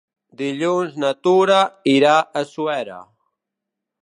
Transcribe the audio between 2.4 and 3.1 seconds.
a Suera.